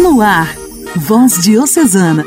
[0.00, 0.56] No ar,
[0.96, 2.24] Voz Diocesana,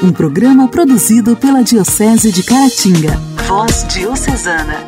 [0.00, 3.16] um programa produzido pela Diocese de Caratinga.
[3.48, 4.84] Voz Diocesana.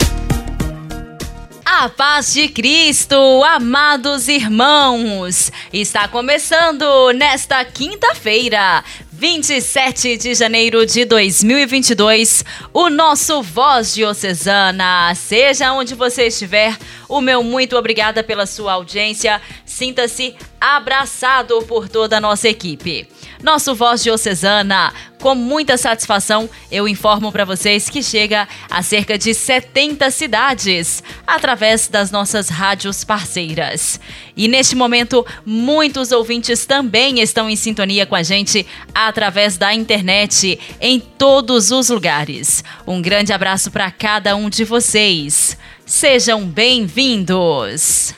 [1.65, 5.51] A paz de Cristo, amados irmãos!
[5.73, 8.85] Está começando nesta quinta-feira,
[9.21, 12.43] 27 de janeiro de 2022,
[12.73, 15.15] o nosso Voz Diocesana.
[15.15, 16.75] Seja onde você estiver,
[17.07, 19.39] o meu muito obrigada pela sua audiência.
[19.67, 23.07] Sinta-se abraçado por toda a nossa equipe.
[23.43, 29.35] Nosso Voz Diocesana, com muita satisfação, eu informo para vocês que chega a cerca de
[29.35, 34.01] 70 cidades através das nossas rádios parceiras.
[34.37, 40.59] E neste momento, muitos ouvintes também estão em sintonia com a gente através da internet
[40.81, 42.63] em todos os lugares.
[42.87, 45.57] Um grande abraço para cada um de vocês.
[45.85, 48.15] Sejam bem-vindos.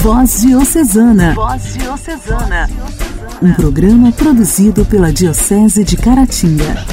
[0.00, 1.34] Voz Diocesana.
[1.34, 2.70] Voz Diocesana.
[3.42, 6.86] Um programa produzido pela Diocese de Caratinga.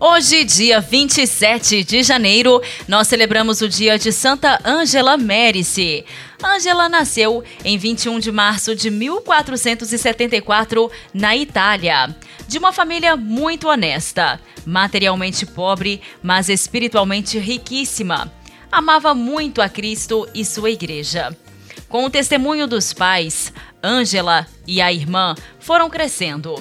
[0.00, 6.04] Hoje, dia 27 de janeiro, nós celebramos o dia de Santa Ângela Mérice.
[6.42, 12.12] Ângela nasceu em 21 de março de 1474 na Itália,
[12.48, 18.32] de uma família muito honesta, materialmente pobre, mas espiritualmente riquíssima
[18.70, 21.36] amava muito a Cristo e sua igreja.
[21.88, 23.52] Com o testemunho dos pais,
[23.82, 26.56] Ângela e a irmã foram crescendo.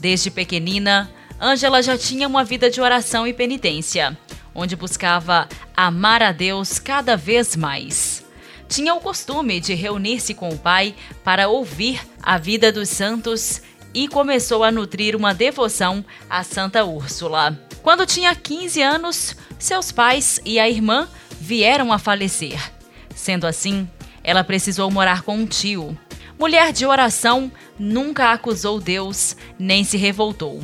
[0.00, 4.16] Desde pequenina, Ângela já tinha uma vida de oração e penitência,
[4.54, 8.24] onde buscava amar a Deus cada vez mais.
[8.68, 13.62] Tinha o costume de reunir-se com o pai para ouvir a vida dos santos
[13.94, 17.58] e começou a nutrir uma devoção a Santa Úrsula.
[17.82, 21.08] Quando tinha 15 anos, seus pais e a irmã
[21.42, 22.72] vieram a falecer.
[23.16, 23.88] Sendo assim,
[24.22, 25.98] ela precisou morar com um tio.
[26.38, 30.62] Mulher de oração, nunca acusou Deus nem se revoltou.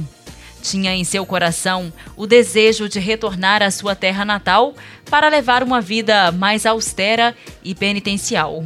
[0.63, 4.73] Tinha em seu coração o desejo de retornar à sua terra natal
[5.11, 8.65] para levar uma vida mais austera e penitencial.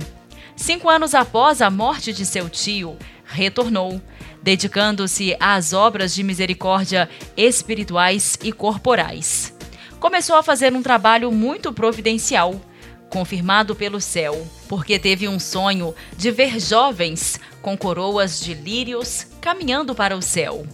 [0.55, 4.01] Cinco anos após a morte de seu tio, retornou,
[4.43, 9.55] dedicando-se às obras de misericórdia espirituais e corporais
[10.03, 12.61] começou a fazer um trabalho muito providencial,
[13.09, 19.95] confirmado pelo céu, porque teve um sonho de ver jovens com coroas de lírios caminhando
[19.95, 20.67] para o céu.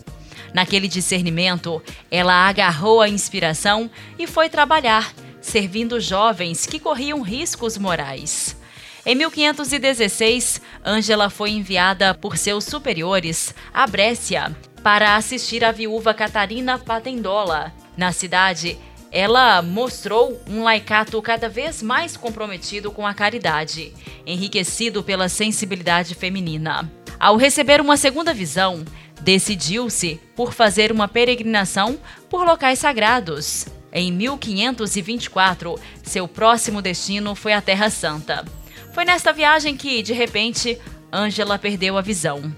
[0.55, 5.13] Naquele discernimento, ela agarrou a inspiração e foi trabalhar,
[5.43, 8.57] servindo jovens que corriam riscos morais.
[9.05, 16.79] Em 1516, Ângela foi enviada por seus superiores a Brécia para assistir a viúva Catarina
[16.79, 17.75] Patendola.
[17.95, 18.79] Na cidade,
[19.11, 23.93] ela mostrou um laicato cada vez mais comprometido com a caridade,
[24.27, 26.91] enriquecido pela sensibilidade feminina.
[27.19, 28.85] Ao receber uma segunda visão,
[29.21, 31.99] decidiu-se por fazer uma peregrinação
[32.29, 33.67] por locais sagrados.
[33.93, 38.45] Em 1524, seu próximo destino foi a Terra Santa.
[38.93, 40.79] Foi nesta viagem que, de repente,
[41.13, 42.55] Ângela perdeu a visão.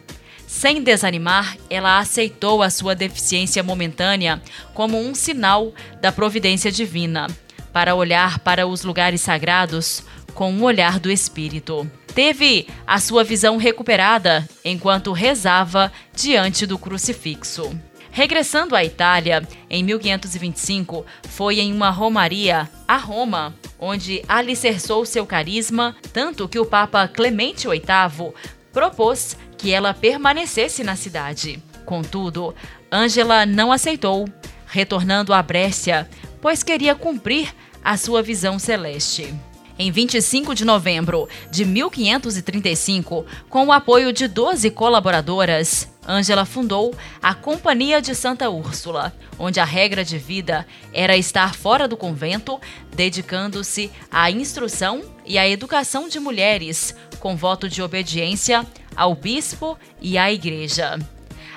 [0.51, 4.43] Sem desanimar, ela aceitou a sua deficiência momentânea
[4.75, 7.29] como um sinal da providência divina,
[7.73, 10.03] para olhar para os lugares sagrados
[10.35, 11.89] com um olhar do espírito.
[12.17, 17.73] Teve a sua visão recuperada enquanto rezava diante do crucifixo.
[18.11, 25.95] Regressando à Itália, em 1525, foi em uma romaria a Roma, onde alicerçou seu carisma,
[26.13, 28.35] tanto que o Papa Clemente VIII
[28.73, 31.63] propôs que ela permanecesse na cidade.
[31.85, 32.55] Contudo,
[32.91, 34.27] Ângela não aceitou,
[34.67, 36.09] retornando à Brécia,
[36.41, 37.55] pois queria cumprir
[37.85, 39.35] a sua visão celeste.
[39.79, 47.35] Em 25 de novembro de 1535, com o apoio de 12 colaboradoras, Ângela fundou a
[47.35, 52.61] Companhia de Santa Úrsula, onde a regra de vida era estar fora do convento,
[52.95, 58.67] dedicando-se à instrução e à educação de mulheres, com voto de obediência
[58.97, 60.99] ao bispo e à igreja.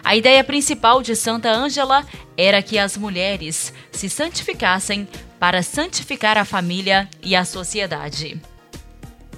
[0.04, 2.06] A ideia principal de Santa Ângela
[2.38, 5.08] era que as mulheres se santificassem
[5.40, 8.42] para santificar a família e a sociedade.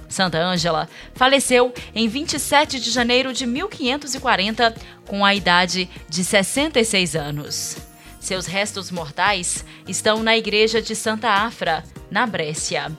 [0.08, 4.74] Santa Ângela faleceu em 27 de janeiro de 1540,
[5.06, 7.76] com a idade de 66 anos.
[8.20, 12.90] Seus restos mortais estão na igreja de Santa Afra, na Brécia.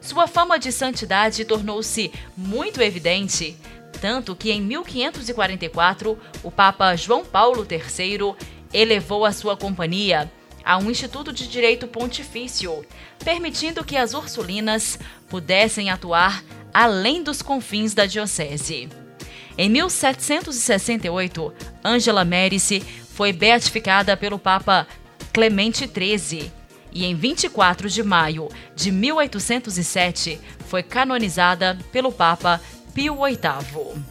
[0.00, 3.56] Sua fama de santidade tornou-se muito evidente
[4.04, 8.34] tanto que em 1544 o Papa João Paulo III
[8.70, 10.30] elevou a sua companhia
[10.64, 12.84] a um instituto de direito pontifício,
[13.24, 18.88] permitindo que as ursulinas pudessem atuar além dos confins da diocese.
[19.56, 21.52] Em 1768,
[21.84, 22.80] Angela Merici
[23.14, 24.86] foi beatificada pelo Papa
[25.32, 26.50] Clemente XIII
[26.92, 32.60] e em 24 de maio de 1807 foi canonizada pelo Papa
[32.94, 34.02] Pio VIII.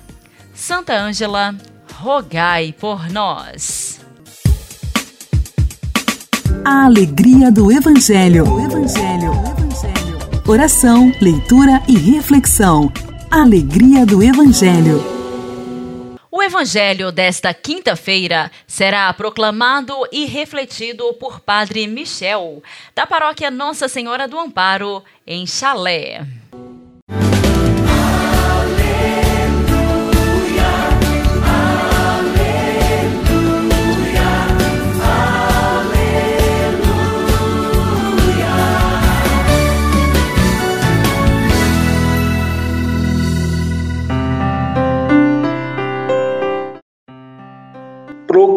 [0.54, 1.56] Santa Ângela,
[1.96, 4.03] rogai por nós.
[6.66, 8.46] A alegria do Evangelho.
[8.46, 9.32] O Evangelho.
[10.48, 12.92] Oração, leitura e reflexão.
[13.30, 15.02] Alegria do Evangelho.
[16.32, 22.62] O Evangelho desta quinta-feira será proclamado e refletido por Padre Michel,
[22.96, 26.26] da paróquia Nossa Senhora do Amparo, em Chalé.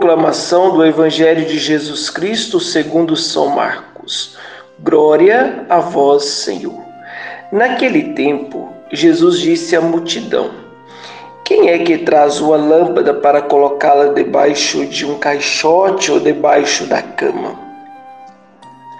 [0.06, 4.38] Proclamação do Evangelho de Jesus Cristo segundo São Marcos.
[4.78, 6.80] Glória a vós, Senhor.
[7.50, 10.52] Naquele tempo, Jesus disse à multidão:
[11.44, 17.02] Quem é que traz uma lâmpada para colocá-la debaixo de um caixote ou debaixo da
[17.02, 17.58] cama?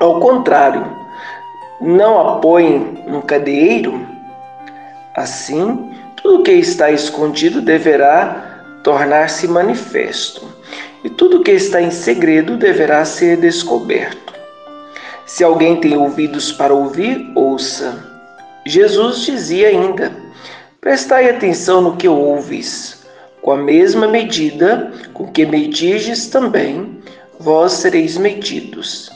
[0.00, 0.85] Ao contrário,
[1.81, 4.05] não a põe num cadeiro?
[5.14, 8.45] Assim, tudo que está escondido deverá
[8.87, 10.49] tornar-se manifesto,
[11.03, 14.33] e tudo que está em segredo deverá ser descoberto.
[15.27, 17.99] Se alguém tem ouvidos para ouvir, ouça.
[18.65, 20.12] Jesus dizia ainda:
[20.81, 23.05] Prestai atenção no que ouves.
[23.43, 27.00] Com a mesma medida com que mediges também,
[27.41, 29.11] vós sereis medidos,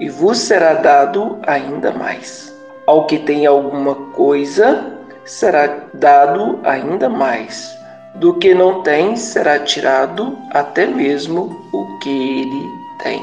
[0.00, 2.54] e vos será dado ainda mais.
[2.86, 4.94] Ao que tem alguma coisa,
[5.26, 7.78] será dado ainda mais
[8.16, 12.68] do que não tem será tirado até mesmo o que ele
[13.02, 13.22] tem.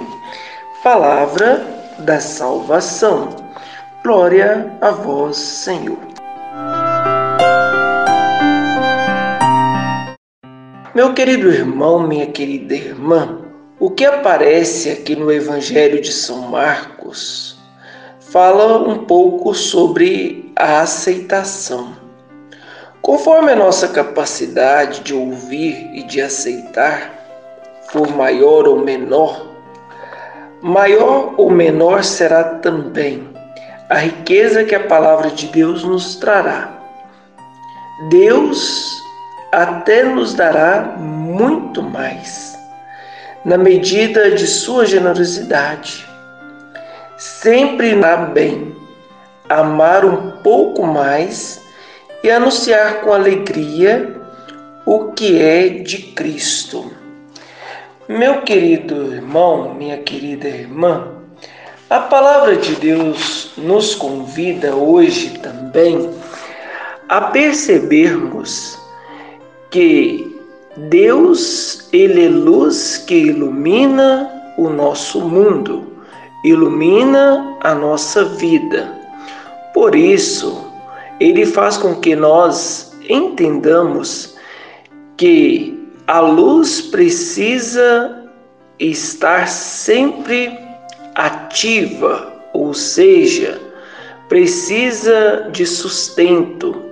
[0.84, 1.66] Palavra
[2.00, 3.30] da salvação.
[4.04, 5.98] Glória a vós, Senhor.
[10.96, 13.40] Meu querido irmão, minha querida irmã,
[13.80, 17.58] o que aparece aqui no Evangelho de São Marcos
[18.20, 22.07] fala um pouco sobre a aceitação.
[23.08, 27.10] Conforme a nossa capacidade de ouvir e de aceitar
[27.90, 29.48] for maior ou menor,
[30.62, 33.34] maior ou menor será também
[33.90, 36.70] a riqueza que a palavra de Deus nos trará.
[38.10, 39.02] Deus
[39.54, 42.60] até nos dará muito mais,
[43.46, 46.06] na medida de sua generosidade.
[47.16, 48.76] Sempre na bem,
[49.48, 51.66] amar um pouco mais
[52.24, 54.16] e anunciar com alegria
[54.86, 56.92] o que é de Cristo.
[58.08, 61.10] Meu querido irmão, minha querida irmã,
[61.90, 66.10] a palavra de Deus nos convida hoje também
[67.10, 68.78] a percebermos
[69.70, 70.38] que
[70.76, 75.92] Deus, ele é luz que ilumina o nosso mundo,
[76.44, 78.94] ilumina a nossa vida.
[79.74, 80.68] Por isso,
[81.20, 84.36] ele faz com que nós entendamos
[85.16, 88.30] que a luz precisa
[88.80, 90.58] estar sempre
[91.16, 93.60] ativa, ou seja,
[94.30, 96.84] precisa de sustento.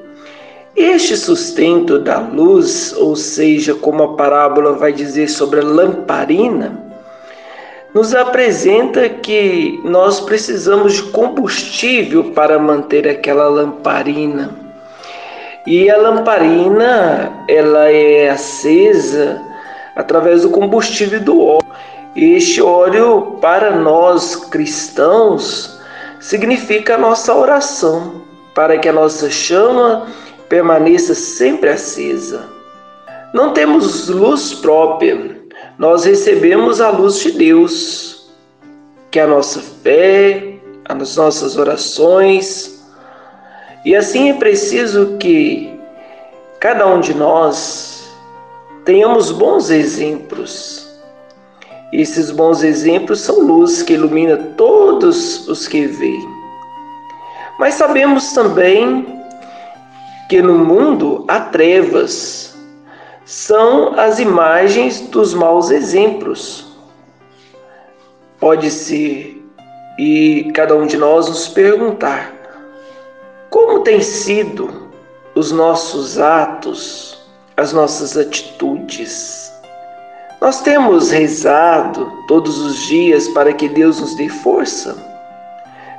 [0.76, 6.85] Este sustento da luz, ou seja, como a parábola vai dizer sobre a lamparina,
[7.96, 14.54] nos apresenta que nós precisamos de combustível para manter aquela lamparina.
[15.66, 19.42] E a lamparina, ela é acesa
[19.96, 21.66] através do combustível do óleo.
[22.18, 25.80] Este óleo para nós cristãos
[26.20, 28.22] significa a nossa oração,
[28.54, 30.06] para que a nossa chama
[30.50, 32.44] permaneça sempre acesa.
[33.34, 35.35] Não temos luz própria,
[35.78, 38.30] nós recebemos a luz de Deus,
[39.12, 40.56] que é a nossa fé,
[40.86, 42.84] as nossas orações.
[43.84, 45.78] E assim é preciso que
[46.60, 48.10] cada um de nós
[48.86, 50.88] tenhamos bons exemplos.
[51.92, 56.28] E esses bons exemplos são luz que ilumina todos os que veem.
[57.60, 59.06] Mas sabemos também
[60.30, 62.45] que no mundo há trevas,
[63.26, 66.66] são as imagens dos maus exemplos.
[68.40, 69.44] Pode ser,
[69.98, 72.32] e cada um de nós nos perguntar:
[73.50, 74.92] como tem sido
[75.34, 77.20] os nossos atos,
[77.58, 79.52] as nossas atitudes.
[80.40, 84.96] Nós temos rezado todos os dias para que Deus nos dê força?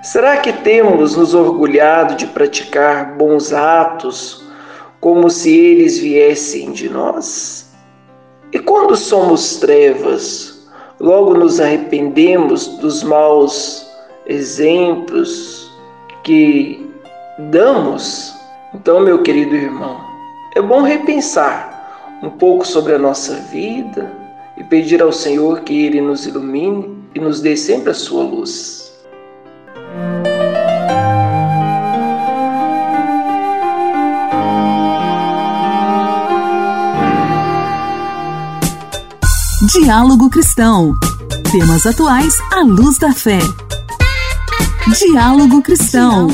[0.03, 4.46] Será que temos nos orgulhado de praticar bons atos
[5.07, 7.73] como se eles viessem de nós?
[8.53, 10.67] E quando somos trevas,
[10.99, 13.89] logo nos arrependemos dos maus
[14.27, 15.71] exemplos
[16.25, 16.91] que
[17.53, 18.35] damos?
[18.75, 20.01] Então, meu querido irmão,
[20.57, 24.13] é bom repensar um pouco sobre a nossa vida
[24.57, 28.93] e pedir ao Senhor que Ele nos ilumine e nos dê sempre a sua luz.
[39.73, 40.95] Diálogo Cristão.
[41.51, 43.41] Temas atuais à luz da fé.
[44.97, 46.29] Diálogo Cristão.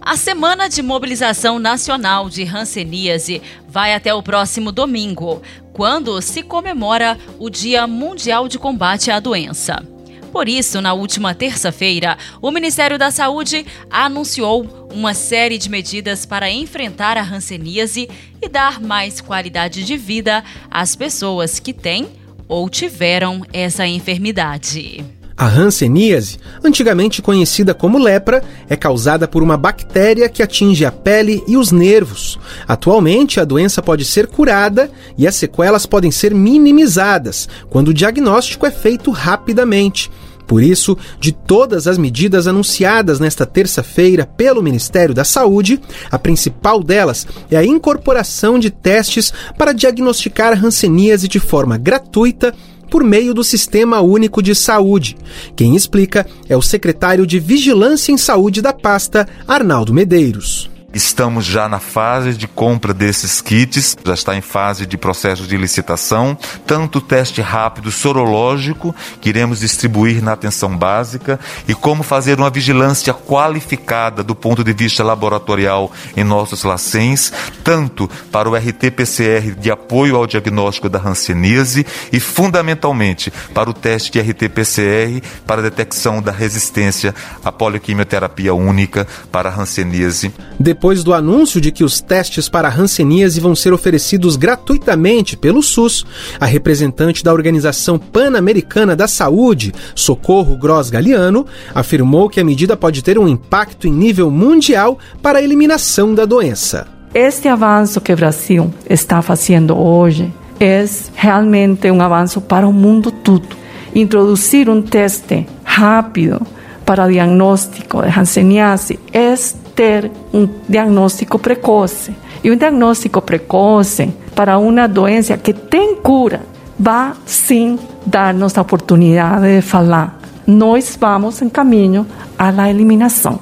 [0.00, 5.42] A Semana de Mobilização Nacional de Hanseníase vai até o próximo domingo,
[5.74, 9.93] quando se comemora o Dia Mundial de Combate à Doença.
[10.34, 16.50] Por isso, na última terça-feira, o Ministério da Saúde anunciou uma série de medidas para
[16.50, 18.08] enfrentar a hanseníase
[18.42, 22.08] e dar mais qualidade de vida às pessoas que têm
[22.48, 25.04] ou tiveram essa enfermidade.
[25.36, 31.42] A hanseníase, antigamente conhecida como lepra, é causada por uma bactéria que atinge a pele
[31.48, 32.38] e os nervos.
[32.68, 34.88] Atualmente, a doença pode ser curada
[35.18, 40.08] e as sequelas podem ser minimizadas quando o diagnóstico é feito rapidamente.
[40.46, 46.82] Por isso, de todas as medidas anunciadas nesta terça-feira pelo Ministério da Saúde, a principal
[46.82, 52.54] delas é a incorporação de testes para diagnosticar hanseníase de forma gratuita
[52.90, 55.16] por meio do Sistema Único de Saúde.
[55.56, 60.73] Quem explica é o secretário de Vigilância em Saúde da pasta, Arnaldo Medeiros.
[60.94, 65.56] Estamos já na fase de compra desses kits, já está em fase de processo de
[65.56, 72.38] licitação, tanto o teste rápido sorológico, que iremos distribuir na atenção básica, e como fazer
[72.38, 77.32] uma vigilância qualificada do ponto de vista laboratorial em nossos lacens,
[77.64, 84.12] tanto para o RT-PCR de apoio ao diagnóstico da hanseníase e, fundamentalmente, para o teste
[84.12, 87.12] de RT-PCR para detecção da resistência
[87.44, 90.32] à polioquimioterapia única para a hanseníase.
[90.60, 95.62] Depois depois do anúncio de que os testes para hanseníase vão ser oferecidos gratuitamente pelo
[95.62, 96.04] SUS,
[96.38, 103.02] a representante da Organização Pan-Americana da Saúde, Socorro Gross Galiano, afirmou que a medida pode
[103.02, 106.86] ter um impacto em nível mundial para a eliminação da doença.
[107.14, 113.10] Este avanço que o Brasil está fazendo hoje é realmente um avanço para o mundo
[113.10, 113.56] todo.
[113.94, 116.46] Introduzir um teste rápido
[116.84, 119.34] para diagnóstico de hanseníase é
[119.74, 122.14] ter um diagnóstico precoce.
[122.42, 126.42] E um diagnóstico precoce para uma doença que tem cura
[126.78, 130.20] vai sim dar-nos a oportunidade de falar.
[130.46, 132.06] Nós vamos em caminho
[132.38, 133.40] à eliminação.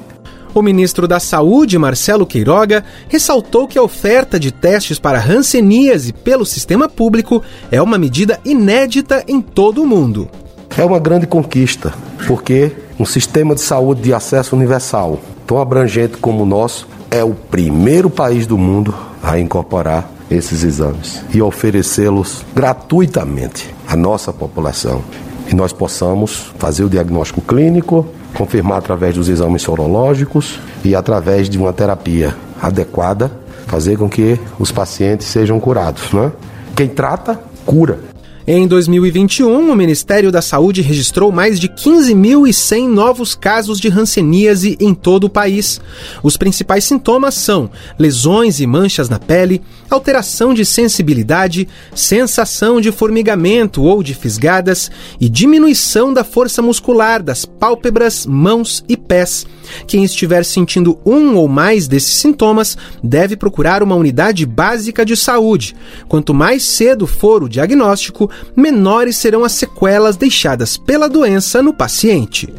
[0.54, 6.44] O ministro da Saúde, Marcelo Queiroga, ressaltou que a oferta de testes para hanseníase pelo
[6.44, 10.28] sistema público é uma medida inédita em todo o mundo.
[10.76, 11.94] É uma grande conquista,
[12.26, 17.34] porque um sistema de saúde de acesso universal tão abrangente como o nosso, é o
[17.34, 25.02] primeiro país do mundo a incorporar esses exames e oferecê-los gratuitamente à nossa população.
[25.50, 31.58] E nós possamos fazer o diagnóstico clínico, confirmar através dos exames sorológicos e através de
[31.58, 33.30] uma terapia adequada,
[33.66, 36.12] fazer com que os pacientes sejam curados.
[36.12, 36.32] Né?
[36.74, 38.11] Quem trata, cura.
[38.44, 44.92] Em 2021, o Ministério da Saúde registrou mais de 15.100 novos casos de hanseníase em
[44.94, 45.80] todo o país.
[46.24, 53.80] Os principais sintomas são lesões e manchas na pele, alteração de sensibilidade, sensação de formigamento
[53.80, 59.46] ou de fisgadas e diminuição da força muscular das pálpebras, mãos e pés.
[59.86, 65.74] Quem estiver sentindo um ou mais desses sintomas deve procurar uma unidade básica de saúde.
[66.08, 72.52] Quanto mais cedo for o diagnóstico, menores serão as sequelas deixadas pela doença no paciente.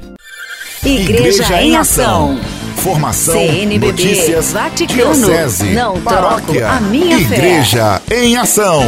[0.84, 2.38] Igreja, Igreja em Ação.
[2.75, 8.25] Formação, CNBB, notícias, Vaticano, diocese, não paróquia, a minha Igreja fé.
[8.25, 8.82] em Ação.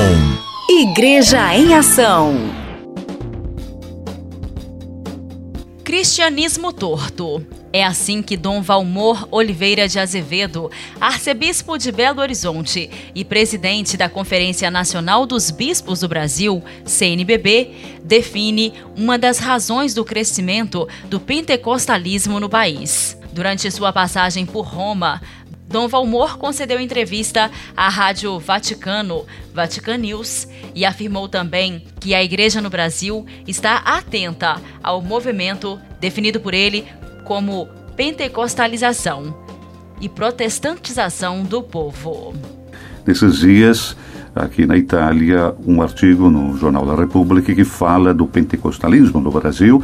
[0.70, 2.36] Igreja em Ação.
[5.86, 7.42] Cristianismo torto.
[7.76, 14.08] É assim que Dom Valmor Oliveira de Azevedo, arcebispo de Belo Horizonte e presidente da
[14.08, 22.40] Conferência Nacional dos Bispos do Brasil, CNBB, define uma das razões do crescimento do pentecostalismo
[22.40, 23.18] no país.
[23.34, 25.22] Durante sua passagem por Roma,
[25.68, 32.62] Dom Valmor concedeu entrevista à Rádio Vaticano, Vatican News, e afirmou também que a Igreja
[32.62, 36.88] no Brasil está atenta ao movimento definido por ele
[37.26, 37.68] como
[37.98, 39.36] pentecostalização
[40.00, 42.34] e protestantização do povo.
[43.06, 43.98] Nesses dias,
[44.34, 49.84] aqui na Itália, um artigo no Jornal da República que fala do pentecostalismo no Brasil,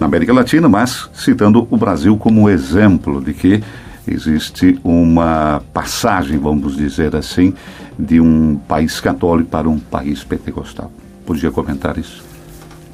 [0.00, 3.62] na América Latina, mas citando o Brasil como exemplo de que
[4.06, 7.52] existe uma passagem, vamos dizer assim,
[7.98, 10.90] de um país católico para um país pentecostal.
[11.26, 12.27] Podia comentar isso?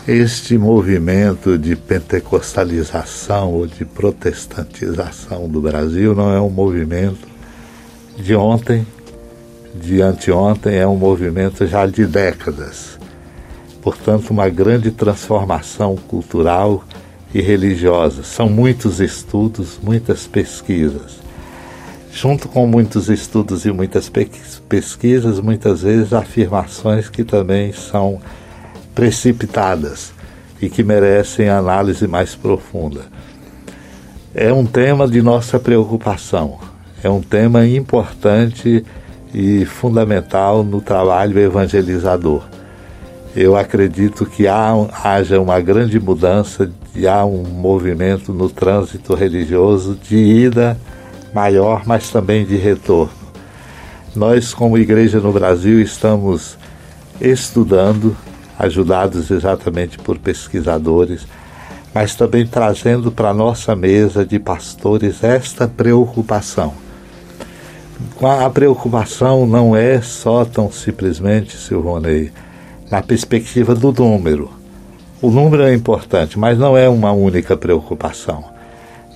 [0.07, 7.27] Este movimento de pentecostalização ou de protestantização do Brasil não é um movimento
[8.15, 8.87] de ontem,
[9.75, 12.99] de anteontem, é um movimento já de décadas.
[13.81, 16.85] Portanto, uma grande transformação cultural
[17.33, 18.23] e religiosa.
[18.25, 21.19] São muitos estudos, muitas pesquisas.
[22.13, 24.11] Junto com muitos estudos e muitas
[24.69, 28.21] pesquisas, muitas vezes afirmações que também são
[28.95, 30.13] precipitadas
[30.61, 33.03] e que merecem análise mais profunda.
[34.35, 36.59] É um tema de nossa preocupação,
[37.03, 38.85] é um tema importante
[39.33, 42.45] e fundamental no trabalho evangelizador.
[43.37, 44.73] Eu acredito que há,
[45.03, 50.79] haja uma grande mudança e há um movimento no trânsito religioso de ida
[51.35, 53.13] maior, mas também de retorno.
[54.15, 56.57] Nós, como igreja no Brasil, estamos
[57.21, 58.17] estudando
[58.59, 61.27] ajudados exatamente por pesquisadores,
[61.93, 66.75] mas também trazendo para a nossa mesa de pastores esta preocupação.
[68.21, 72.33] A preocupação não é só tão simplesmente, Silvonei,
[72.91, 74.51] na perspectiva do número.
[75.23, 78.45] O número é importante, mas não é uma única preocupação.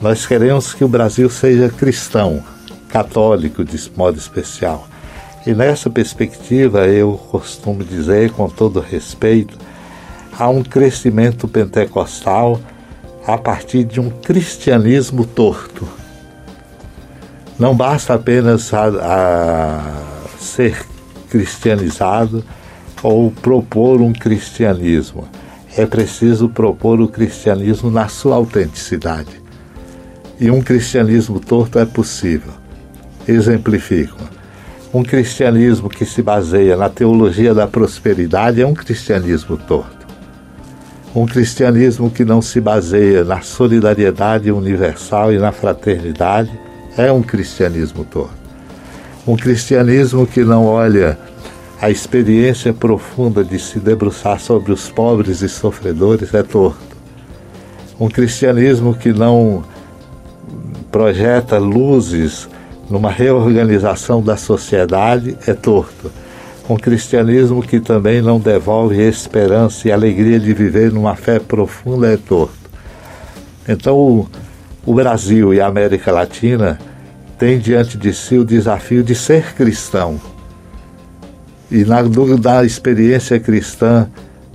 [0.01, 2.43] Nós queremos que o Brasil seja cristão,
[2.89, 4.88] católico de modo especial
[5.49, 9.57] e nessa perspectiva, eu costumo dizer, com todo respeito,
[10.39, 12.61] há um crescimento pentecostal
[13.27, 15.89] a partir de um cristianismo torto.
[17.59, 20.85] Não basta apenas a, a ser
[21.31, 22.45] cristianizado
[23.03, 25.27] ou propor um cristianismo.
[25.75, 29.41] É preciso propor o cristianismo na sua autenticidade.
[30.39, 32.53] E um cristianismo torto é possível.
[33.27, 34.37] Exemplifico.
[34.93, 40.07] Um cristianismo que se baseia na teologia da prosperidade é um cristianismo torto.
[41.15, 46.51] Um cristianismo que não se baseia na solidariedade universal e na fraternidade
[46.97, 48.33] é um cristianismo torto.
[49.27, 51.19] Um cristianismo que não olha
[51.83, 56.97] a experiência profunda de se debruçar sobre os pobres e sofredores é torto.
[58.01, 59.63] Um cristianismo que não
[60.91, 62.49] projeta luzes
[62.91, 66.11] numa reorganização da sociedade é torto.
[66.69, 72.17] Um cristianismo que também não devolve esperança e alegria de viver numa fé profunda é
[72.17, 72.59] torto.
[73.67, 74.29] Então,
[74.85, 76.79] o, Brasil e a América Latina
[77.39, 80.21] têm diante de si o desafio de ser cristão.
[81.71, 82.03] E na
[82.41, 84.09] da experiência cristã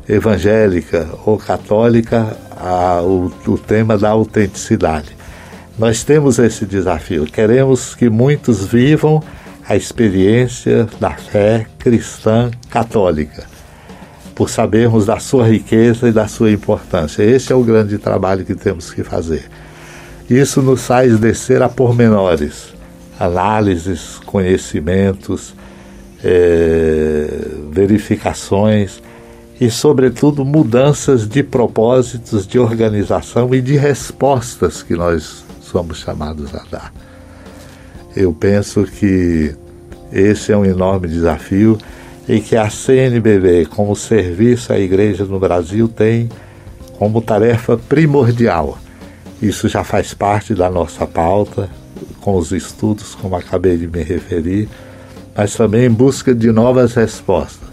[0.09, 5.22] evangélica ou católica, a, o, o tema da autenticidade.
[5.77, 7.25] Nós temos esse desafio.
[7.25, 9.23] Queremos que muitos vivam
[9.67, 13.45] a experiência da fé cristã católica,
[14.35, 17.23] por sabermos da sua riqueza e da sua importância.
[17.23, 19.49] Esse é o grande trabalho que temos que fazer.
[20.29, 22.73] Isso nos faz descer a pormenores,
[23.19, 25.55] análises, conhecimentos,
[26.23, 27.27] é,
[27.71, 29.01] verificações
[29.59, 35.42] e, sobretudo, mudanças de propósitos, de organização e de respostas que nós
[35.73, 36.93] somos chamados a dar.
[38.15, 39.55] Eu penso que
[40.11, 41.79] esse é um enorme desafio
[42.29, 46.29] e que a CNBB, como serviço à igreja no Brasil, tem
[46.99, 48.77] como tarefa primordial.
[49.41, 51.67] Isso já faz parte da nossa pauta,
[52.21, 54.69] com os estudos, como acabei de me referir,
[55.35, 57.72] mas também em busca de novas respostas.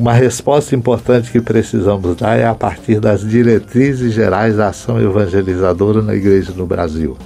[0.00, 6.00] Uma resposta importante que precisamos dar é a partir das diretrizes gerais da ação evangelizadora
[6.00, 7.18] na igreja no Brasil.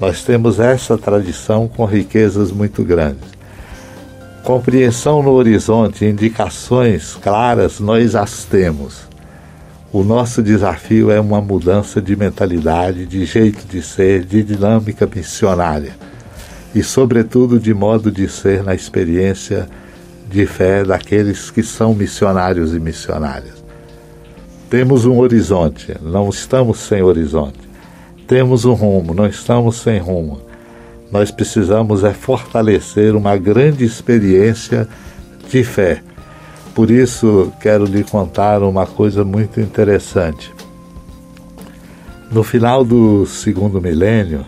[0.00, 3.28] Nós temos essa tradição com riquezas muito grandes.
[4.42, 9.02] Compreensão no horizonte, indicações claras, nós as temos.
[9.92, 15.92] O nosso desafio é uma mudança de mentalidade, de jeito de ser, de dinâmica missionária
[16.74, 19.68] e, sobretudo, de modo de ser na experiência
[20.34, 23.64] de fé daqueles que são missionários e missionárias.
[24.68, 27.60] Temos um horizonte, não estamos sem horizonte.
[28.26, 30.40] Temos um rumo, não estamos sem rumo.
[31.12, 34.88] Nós precisamos é fortalecer uma grande experiência
[35.48, 36.02] de fé.
[36.74, 40.52] Por isso, quero lhe contar uma coisa muito interessante.
[42.32, 44.44] No final do segundo milênio,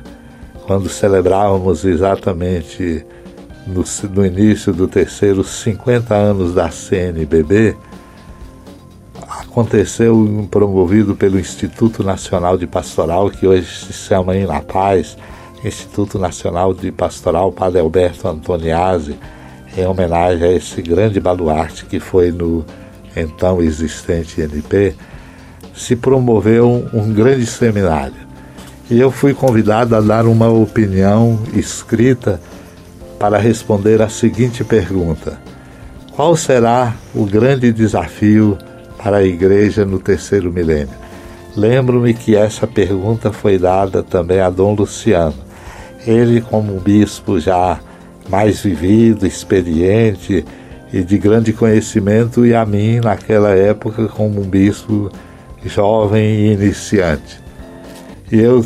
[0.67, 3.07] quando celebrávamos exatamente
[3.67, 7.77] no, no início do terceiro 50 anos da CNBB,
[9.41, 15.17] aconteceu promovido pelo Instituto Nacional de Pastoral, que hoje se chama em La Paz,
[15.65, 19.19] Instituto Nacional de Pastoral Padre Alberto Antoniazzi,
[19.77, 22.65] em homenagem a esse grande baluarte que foi no
[23.17, 24.95] então existente INP,
[25.75, 28.27] se promoveu um grande seminário.
[28.91, 32.41] E eu fui convidado a dar uma opinião escrita
[33.19, 35.39] para responder a seguinte pergunta:
[36.15, 38.57] Qual será o grande desafio
[39.03, 40.95] para a igreja no terceiro milênio?
[41.57, 45.35] Lembro-me que essa pergunta foi dada também a Dom Luciano.
[46.07, 47.81] Ele, como um bispo já
[48.29, 50.45] mais vivido, experiente
[50.93, 55.11] e de grande conhecimento, e a mim, naquela época, como um bispo
[55.65, 57.41] jovem e iniciante.
[58.31, 58.65] E eu,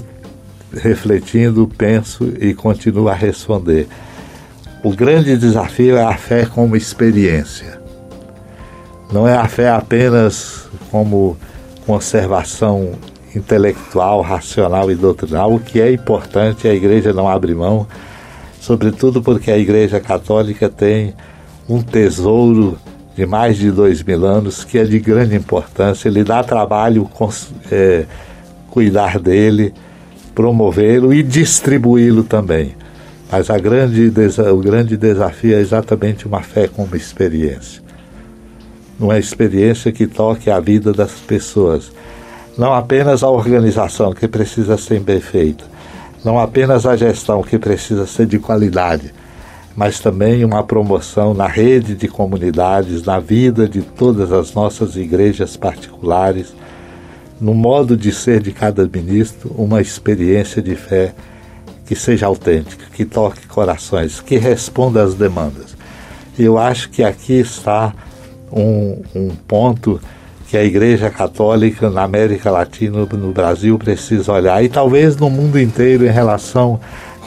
[0.73, 3.87] refletindo, penso e continuo a responder.
[4.83, 7.79] O grande desafio é a fé como experiência.
[9.13, 11.37] Não é a fé apenas como
[11.85, 12.93] conservação
[13.35, 17.87] intelectual, racional e doutrinal, o que é importante, a igreja não abre mão,
[18.59, 21.15] sobretudo porque a igreja católica tem
[21.69, 22.79] um tesouro
[23.15, 27.09] de mais de dois mil anos que é de grande importância, ele dá trabalho
[27.71, 28.07] é,
[28.71, 29.75] cuidar dele,
[30.35, 32.80] promovê-lo e distribuí-lo também.
[33.31, 34.13] Mas a grande,
[34.53, 37.81] o grande desafio é exatamente uma fé como experiência.
[38.99, 41.93] Uma experiência que toque a vida das pessoas.
[42.59, 45.65] Não apenas a organização, que precisa ser bem feita.
[46.25, 49.15] Não apenas a gestão, que precisa ser de qualidade.
[49.77, 55.57] Mas também uma promoção na rede de comunidades, na vida de todas as nossas igrejas
[55.57, 56.53] particulares,
[57.41, 61.15] no modo de ser de cada ministro, uma experiência de fé
[61.91, 65.77] que seja autêntica, que toque corações, que responda às demandas.
[66.39, 67.93] Eu acho que aqui está
[68.53, 70.01] um, um ponto
[70.47, 75.59] que a Igreja Católica na América Latina, no Brasil, precisa olhar, e talvez no mundo
[75.59, 76.79] inteiro em relação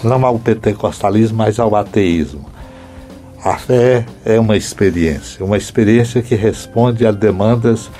[0.02, 2.45] não ao pentecostalismo, mas ao ateísmo.
[3.43, 7.91] A fé é uma experiência, uma experiência que responde a demandas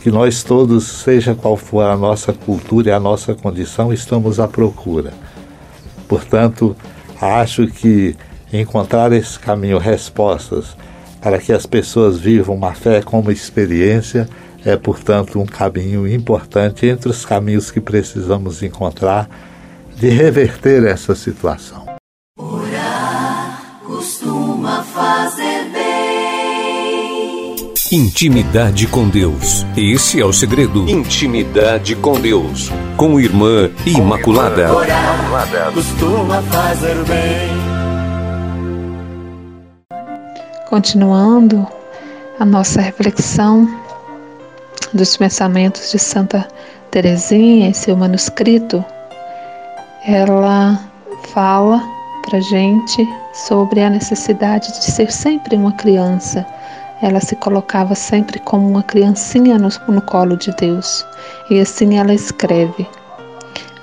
[0.00, 4.48] que nós todos, seja qual for a nossa cultura e a nossa condição, estamos à
[4.48, 5.27] procura.
[6.08, 6.74] Portanto,
[7.20, 8.16] acho que
[8.52, 10.76] encontrar esse caminho, respostas
[11.20, 14.28] para que as pessoas vivam uma fé como experiência,
[14.64, 19.28] é, portanto, um caminho importante entre os caminhos que precisamos encontrar
[19.96, 21.87] de reverter essa situação.
[27.90, 29.64] Intimidade com Deus.
[29.74, 30.86] Esse é o segredo.
[30.90, 32.70] Intimidade com Deus.
[32.98, 34.74] Com Irmã Imaculada.
[34.74, 37.48] Orar costuma fazer bem.
[40.68, 41.66] Continuando
[42.38, 43.66] a nossa reflexão
[44.92, 46.46] dos pensamentos de Santa
[46.90, 48.84] Teresinha em seu manuscrito,
[50.06, 50.78] ela
[51.32, 51.82] fala
[52.20, 56.44] para gente sobre a necessidade de ser sempre uma criança.
[57.00, 61.06] Ela se colocava sempre como uma criancinha no, no colo de Deus.
[61.48, 62.86] E assim ela escreve: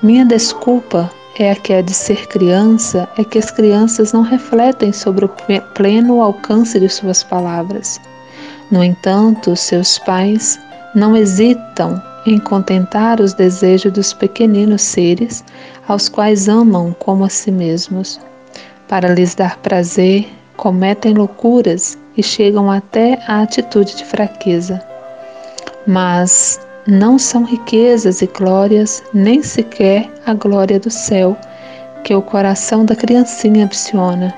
[0.01, 4.91] Minha desculpa é a que é de ser criança, é que as crianças não refletem
[4.91, 5.29] sobre o
[5.73, 7.99] pleno alcance de suas palavras.
[8.71, 10.59] No entanto, seus pais
[10.93, 15.43] não hesitam em contentar os desejos dos pequeninos seres,
[15.87, 18.19] aos quais amam como a si mesmos.
[18.87, 24.81] Para lhes dar prazer, cometem loucuras e chegam até à atitude de fraqueza.
[25.85, 31.35] Mas não são riquezas e glórias, nem sequer a glória do céu,
[32.03, 34.33] que o coração da criancinha ambiciona.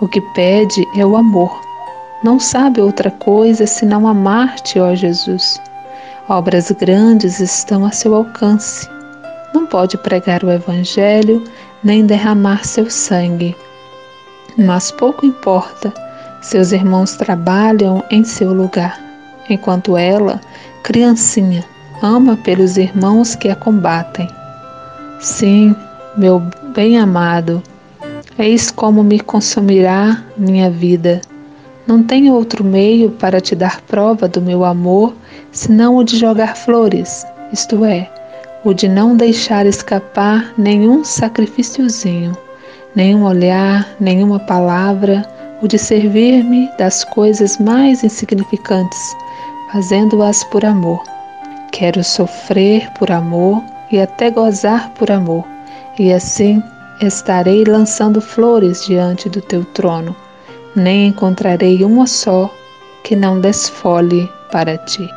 [0.00, 1.60] O que pede é o amor.
[2.22, 5.60] Não sabe outra coisa senão amar-te, ó Jesus.
[6.28, 8.88] Obras grandes estão a seu alcance.
[9.52, 11.44] Não pode pregar o Evangelho
[11.82, 13.56] nem derramar seu sangue.
[14.56, 15.92] Mas pouco importa,
[16.44, 19.00] seus irmãos trabalham em seu lugar,
[19.48, 20.38] enquanto ela
[20.82, 21.64] criancinha,
[22.02, 24.28] ama pelos irmãos que a combatem.
[25.20, 25.74] Sim,
[26.18, 26.42] meu
[26.74, 27.62] bem-amado,
[28.38, 31.22] eis como me consumirá minha vida.
[31.86, 35.14] Não tenho outro meio para te dar prova do meu amor
[35.50, 38.10] senão o de jogar flores, isto é,
[38.62, 42.36] o de não deixar escapar nenhum sacrifíciozinho,
[42.94, 45.26] nenhum olhar, nenhuma palavra,
[45.64, 49.16] o de servir-me das coisas mais insignificantes,
[49.72, 51.02] fazendo-as por amor.
[51.72, 55.42] Quero sofrer por amor e até gozar por amor,
[55.98, 56.62] e assim
[57.00, 60.14] estarei lançando flores diante do teu trono.
[60.76, 62.52] Nem encontrarei uma só
[63.02, 65.08] que não desfole para ti.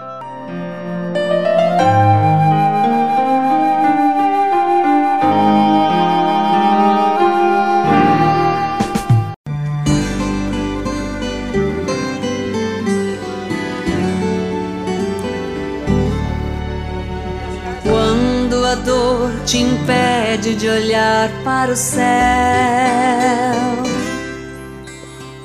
[20.57, 22.03] De olhar para o céu.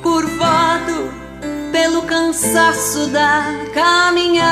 [0.03, 1.13] Curvado
[1.71, 3.45] pelo cansaço da
[3.75, 4.43] caminhada.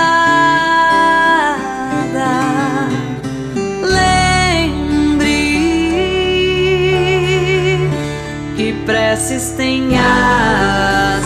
[3.83, 5.29] Lembre
[8.57, 11.21] que preces têm asas.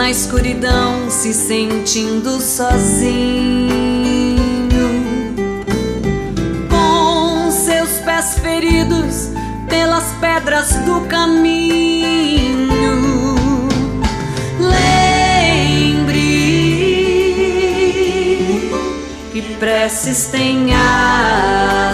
[0.00, 3.60] Na escuridão se sentindo sozinho,
[6.70, 9.28] com seus pés feridos
[9.68, 12.56] pelas pedras do caminho.
[14.58, 16.22] Lembre
[19.32, 20.30] que preces
[20.74, 21.89] asas.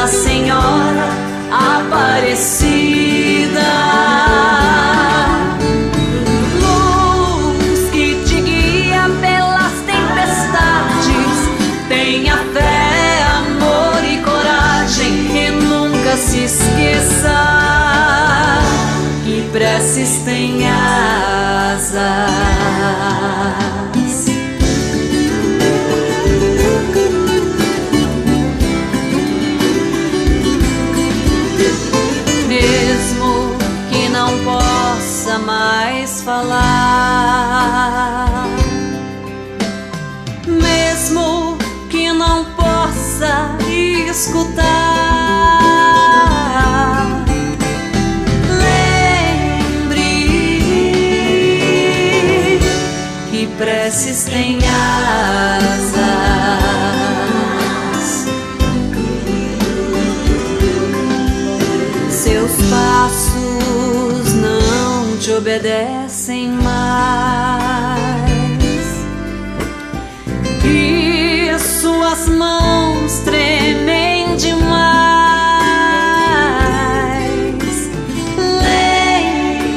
[0.00, 1.08] Nossa Senhora
[1.52, 3.20] Aparecida.
[6.58, 11.36] Luz que te guia pelas tempestades,
[11.86, 17.38] tenha fé, amor e coragem e nunca se esqueça
[19.22, 22.29] que preces têm asas.
[65.50, 66.70] Obedecem mais
[70.64, 74.70] e suas mãos tremem demais.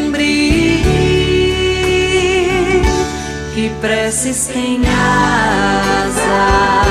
[0.05, 0.83] Lembre
[3.55, 6.82] que preces têm asas.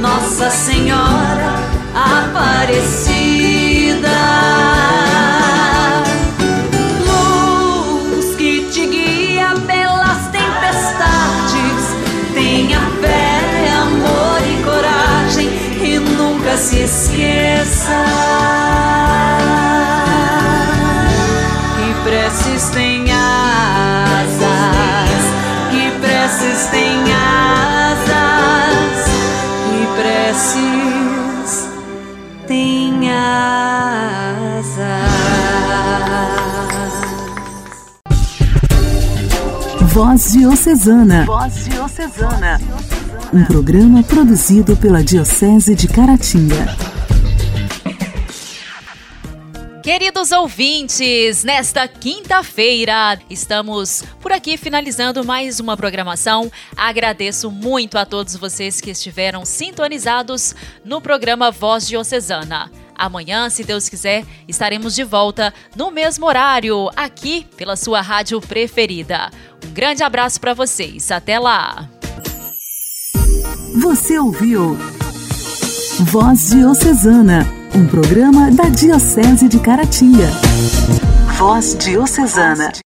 [0.00, 1.54] Nossa Senhora
[1.94, 3.16] Aparecida.
[7.06, 11.96] Luz que te guia pelas tempestades,
[12.34, 15.48] tenha fé, amor e coragem.
[15.82, 18.65] E nunca se esqueça
[39.96, 41.24] Voz Diocesana.
[41.24, 42.60] Voz Diocesana.
[43.32, 46.66] Um programa produzido pela Diocese de Caratinga.
[49.82, 56.52] Queridos ouvintes, nesta quinta-feira estamos por aqui finalizando mais uma programação.
[56.76, 60.54] Agradeço muito a todos vocês que estiveram sintonizados
[60.84, 62.70] no programa Voz Diocesana.
[62.96, 69.30] Amanhã, se Deus quiser, estaremos de volta no mesmo horário, aqui pela sua rádio preferida.
[69.64, 71.10] Um grande abraço para vocês.
[71.10, 71.88] Até lá.
[73.80, 74.76] Você ouviu
[76.00, 80.30] Voz Diocesana, um programa da Diocese de Caratinga.
[81.38, 82.72] Voz Diocesana.